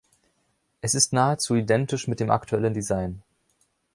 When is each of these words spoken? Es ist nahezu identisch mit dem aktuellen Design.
Es 0.81 0.95
ist 0.95 1.13
nahezu 1.13 1.53
identisch 1.53 2.07
mit 2.07 2.19
dem 2.19 2.31
aktuellen 2.31 2.73
Design. 2.73 3.21